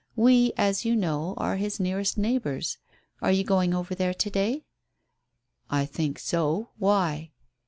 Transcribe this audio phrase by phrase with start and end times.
[0.15, 2.79] We, as you know, are his nearest neighbours.
[3.21, 4.65] Are you going over there to day?"
[5.69, 6.71] "I think so.
[6.79, 7.29] Why?"